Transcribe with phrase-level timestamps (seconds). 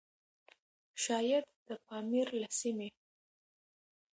[1.03, 2.89] شايد د پامير له سيمې؛